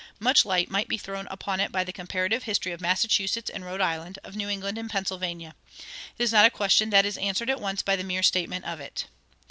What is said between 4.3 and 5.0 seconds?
New England and